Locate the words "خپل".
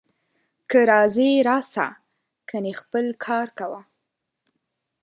2.81-3.05